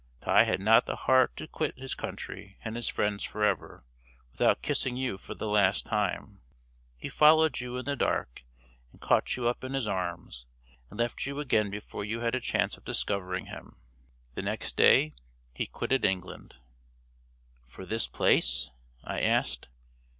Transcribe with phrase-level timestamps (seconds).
[0.25, 3.83] He had not the heart to quit his country and his friends forever
[4.31, 6.41] without kissing you for the last time.
[6.97, 8.41] He followed you in the dark,
[8.91, 10.47] and caught you up in his arms,
[10.89, 13.77] and left you again before you had a chance of discovering him.
[14.33, 15.13] The next day
[15.53, 16.55] he quitted England."
[17.67, 18.71] "For this place?"
[19.03, 19.67] I asked.